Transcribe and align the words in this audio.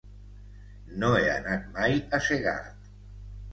No 1.03 1.11
he 1.19 1.27
anat 1.35 1.69
mai 1.77 2.01
a 2.19 2.23
Segart. 2.31 2.93